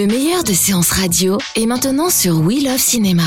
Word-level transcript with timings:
Le 0.00 0.06
meilleur 0.06 0.44
de 0.44 0.52
séances 0.54 0.92
radio 0.92 1.36
est 1.56 1.66
maintenant 1.66 2.08
sur 2.08 2.40
We 2.40 2.64
Love 2.64 2.78
Cinéma. 2.78 3.22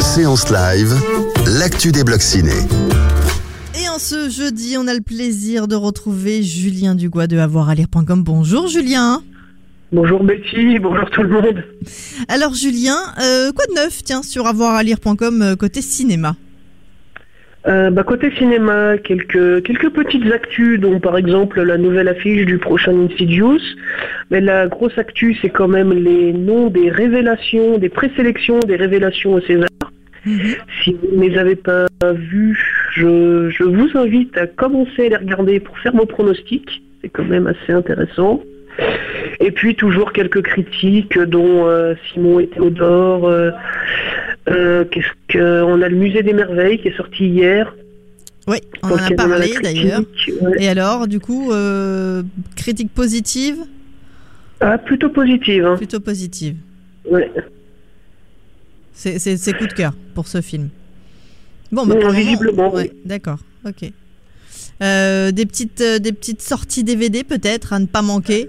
Séance 0.00 0.50
live, 0.50 0.94
l'actu 1.58 1.92
des 1.92 2.04
blocs 2.04 2.22
ciné. 2.22 2.54
Et 3.78 3.86
en 3.86 3.98
ce 3.98 4.30
jeudi, 4.30 4.76
on 4.78 4.88
a 4.88 4.94
le 4.94 5.02
plaisir 5.02 5.68
de 5.68 5.74
retrouver 5.74 6.42
Julien 6.42 6.94
Dugois 6.94 7.26
de 7.26 7.36
avoiralire.com. 7.36 8.22
Bonjour 8.22 8.66
Julien. 8.66 9.22
Bonjour 9.92 10.24
Betty, 10.24 10.78
bonjour 10.78 11.10
tout 11.10 11.22
le 11.22 11.28
monde. 11.28 11.62
Alors 12.28 12.54
Julien, 12.54 12.96
euh, 13.20 13.52
quoi 13.52 13.66
de 13.66 13.74
neuf 13.74 14.02
tiens 14.04 14.22
sur 14.22 14.46
avoiralire.com 14.46 15.42
euh, 15.42 15.54
côté 15.54 15.82
cinéma? 15.82 16.34
Euh, 17.66 17.90
bah, 17.90 18.02
côté 18.02 18.30
cinéma, 18.32 18.98
quelques, 18.98 19.62
quelques 19.62 19.90
petites 19.90 20.30
actus, 20.30 20.78
dont 20.78 21.00
par 21.00 21.16
exemple 21.16 21.62
la 21.62 21.78
nouvelle 21.78 22.08
affiche 22.08 22.44
du 22.44 22.58
prochain 22.58 22.92
Insidious. 22.92 23.60
Mais 24.30 24.40
la 24.40 24.66
grosse 24.66 24.98
actu, 24.98 25.34
c'est 25.40 25.48
quand 25.48 25.68
même 25.68 25.92
les 25.92 26.32
noms 26.32 26.68
des 26.68 26.90
révélations, 26.90 27.78
des 27.78 27.88
présélections 27.88 28.58
des 28.60 28.76
révélations 28.76 29.34
au 29.34 29.40
César. 29.40 29.68
Si 30.82 30.94
vous 30.94 31.20
ne 31.20 31.28
les 31.28 31.38
avez 31.38 31.54
pas 31.56 31.86
vues, 32.14 32.58
je, 32.94 33.50
je 33.50 33.62
vous 33.62 33.90
invite 33.94 34.36
à 34.38 34.46
commencer 34.46 35.06
à 35.06 35.08
les 35.10 35.16
regarder 35.16 35.60
pour 35.60 35.78
faire 35.78 35.92
vos 35.92 36.06
pronostics. 36.06 36.82
C'est 37.02 37.10
quand 37.10 37.24
même 37.24 37.46
assez 37.46 37.72
intéressant. 37.72 38.42
Et 39.40 39.50
puis 39.50 39.74
toujours 39.74 40.12
quelques 40.12 40.42
critiques, 40.42 41.18
dont 41.18 41.66
euh, 41.66 41.94
Simon 42.12 42.40
et 42.40 42.46
Théodore. 42.46 43.28
euh, 43.28 43.50
euh, 44.48 44.84
Qu'est-ce 44.84 45.06
que 45.28 45.62
on 45.62 45.80
a 45.82 45.88
le 45.88 45.96
musée 45.96 46.22
des 46.22 46.32
merveilles 46.32 46.80
qui 46.80 46.88
est 46.88 46.96
sorti 46.96 47.26
hier. 47.26 47.74
Oui, 48.46 48.58
on 48.82 48.90
en 48.90 48.96
a 48.96 49.10
parlé 49.12 49.54
d'ailleurs. 49.62 50.02
Ouais. 50.40 50.62
Et 50.62 50.68
alors, 50.68 51.06
du 51.08 51.18
coup, 51.18 51.50
euh, 51.50 52.22
critique 52.56 52.92
positive 52.92 53.56
Ah, 54.60 54.76
plutôt 54.76 55.08
positive. 55.08 55.64
Hein. 55.64 55.76
Plutôt 55.76 56.00
positive. 56.00 56.56
Ouais. 57.10 57.30
C'est 58.92 59.58
coup 59.58 59.66
de 59.66 59.72
cœur 59.72 59.94
pour 60.14 60.28
ce 60.28 60.40
film. 60.40 60.68
Bon, 61.72 61.86
bah, 61.86 61.94
le 61.94 62.00
moment, 62.00 62.12
visiblement, 62.12 62.72
ouais, 62.72 62.92
D'accord, 63.04 63.38
ok. 63.66 63.90
Euh, 64.82 65.32
des, 65.32 65.46
petites, 65.46 65.80
euh, 65.80 65.98
des 65.98 66.12
petites 66.12 66.42
sorties 66.42 66.84
DVD 66.84 67.24
peut-être 67.24 67.72
à 67.72 67.78
ne 67.78 67.86
pas 67.86 68.02
manquer. 68.02 68.48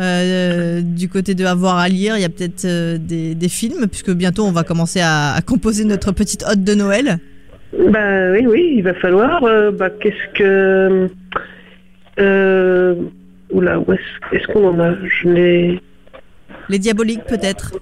Euh, 0.00 0.80
du 0.82 1.08
côté 1.08 1.34
de 1.34 1.44
avoir 1.44 1.76
à 1.76 1.88
lire, 1.88 2.16
il 2.16 2.22
y 2.22 2.24
a 2.24 2.28
peut-être 2.30 2.64
euh, 2.64 2.96
des, 2.98 3.34
des 3.34 3.48
films, 3.48 3.86
puisque 3.86 4.10
bientôt 4.12 4.44
on 4.44 4.52
va 4.52 4.62
commencer 4.62 5.00
à, 5.00 5.32
à 5.34 5.42
composer 5.42 5.84
notre 5.84 6.12
petite 6.12 6.42
hôte 6.50 6.64
de 6.64 6.74
Noël. 6.74 7.18
Bah 7.90 8.30
oui, 8.32 8.46
oui, 8.46 8.74
il 8.76 8.82
va 8.82 8.94
falloir. 8.94 9.44
euh, 9.44 9.70
bah, 9.70 9.90
qu'est-ce 9.90 10.38
que. 10.38 11.08
Oula, 13.52 13.78
où 13.80 13.92
est-ce 13.92 14.36
est-ce 14.36 14.46
qu'on 14.52 14.68
en 14.68 14.80
a? 14.80 14.94
Je 15.22 15.28
l'ai. 15.28 15.80
Les 16.68 16.78
Diaboliques 16.78 17.24
peut-être. 17.24 17.72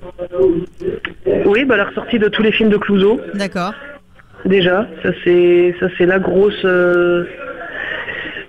Oui, 1.47 1.65
bah, 1.65 1.77
la 1.77 1.85
ressortie 1.85 2.19
de 2.19 2.29
tous 2.29 2.43
les 2.43 2.53
films 2.53 2.71
de 2.71 2.79
Clouseau, 2.79 3.21
D'accord. 3.35 3.75
déjà. 4.45 4.89
Ça, 5.03 5.11
c'est 5.25 5.75
ça 5.79 5.87
c'est 5.97 6.07
la 6.07 6.19
grosse. 6.19 6.65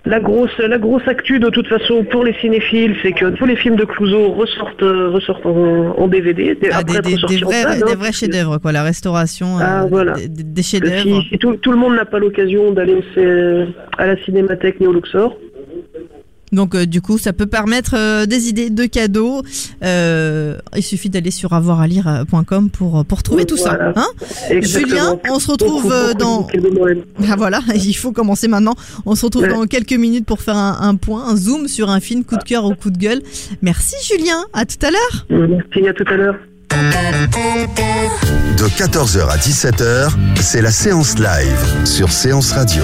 La 0.05 0.19
grosse, 0.21 0.57
la 0.59 0.77
grosse 0.77 1.05
actu 1.07 1.39
de 1.39 1.49
toute 1.49 1.67
façon 1.67 2.03
pour 2.05 2.23
les 2.23 2.33
cinéphiles, 2.41 2.95
c'est 3.03 3.11
que 3.11 3.25
tous 3.31 3.45
les 3.45 3.55
films 3.57 3.75
de 3.75 3.83
Clouseau 3.83 4.31
ressortent, 4.31 4.81
euh, 4.81 5.09
ressortent 5.09 5.45
en, 5.45 5.93
en 5.97 6.07
DVD. 6.07 6.57
Ah, 6.71 6.77
après 6.79 7.01
des, 7.01 7.13
être 7.13 7.27
des- 7.27 7.35
des 7.35 7.41
vrais, 7.43 7.75
des 7.77 7.83
hein, 7.83 7.95
vrais 7.97 8.11
chefs-d'œuvre, 8.13 8.57
quoi. 8.59 8.71
La 8.71 8.83
restauration 8.83 9.57
Ah, 9.59 9.83
euh, 9.83 9.87
voilà. 9.89 10.13
des, 10.13 10.29
des- 10.29 10.43
des 10.43 10.63
chefs-d'œuvre. 10.63 11.21
si, 11.23 11.27
si 11.29 11.37
tout, 11.37 11.57
tout 11.57 11.71
le 11.71 11.77
monde 11.77 11.95
n'a 11.95 12.05
pas 12.05 12.17
l'occasion 12.19 12.71
d'aller 12.71 13.03
à 13.97 14.07
la 14.07 14.15
cinémathèque 14.23 14.79
ni 14.79 14.87
au 14.87 14.93
Luxor, 14.93 15.37
Donc 16.51 16.75
euh, 16.75 16.85
du 16.85 17.01
coup, 17.01 17.17
ça 17.17 17.33
peut 17.33 17.45
permettre 17.45 17.93
euh, 17.95 18.25
des 18.25 18.49
idées 18.49 18.69
de 18.69 18.85
cadeaux. 18.85 19.43
Euh, 19.83 20.57
il 20.75 20.83
suffit 20.83 21.09
d'aller 21.09 21.31
sur 21.31 21.53
avoiralire.com 21.53 22.69
pour 22.69 23.05
pour 23.05 23.23
trouver 23.23 23.45
tout 23.45 23.55
Voilà. 23.57 23.93
ça. 23.93 24.01
Hein. 24.01 24.59
Julien, 24.61 25.17
on 25.29 25.39
se 25.39 25.51
retrouve 25.51 25.83
Beaucoup, 25.83 25.95
beaucoup 26.07 26.17
dans. 26.17 26.47
Ah 27.29 27.35
voilà, 27.37 27.61
il 27.75 27.93
faut 27.95 28.11
commencer 28.11 28.47
maintenant. 28.47 28.75
On 29.05 29.15
se 29.15 29.25
retrouve 29.25 29.43
Ouais. 29.43 29.49
dans 29.49 29.65
quelques 29.67 29.93
minutes 29.93 30.25
pour 30.25 30.41
faire 30.41 30.57
un, 30.57 30.79
un 30.81 30.95
point, 30.95 31.25
un 31.27 31.35
zoom 31.35 31.67
sur 31.67 31.89
un 31.89 31.99
film 31.99 32.23
coup 32.23 32.35
de 32.35 32.43
cœur 32.43 32.65
ou 32.65 32.73
coup 32.75 32.89
de 32.89 32.97
gueule. 32.97 33.21
Merci 33.61 33.95
Julien, 34.05 34.43
à 34.53 34.65
tout 34.65 34.83
à 34.85 34.91
l'heure. 34.91 35.25
Merci, 35.29 35.87
à 35.87 35.93
tout 35.93 36.03
à 36.11 36.17
l'heure. 36.17 36.35
De 38.57 38.65
14h 38.65 39.27
à 39.29 39.37
17h, 39.37 40.09
c'est 40.41 40.61
la 40.61 40.71
séance 40.71 41.17
live 41.17 41.85
sur 41.85 42.11
Séance 42.11 42.51
Radio. 42.51 42.83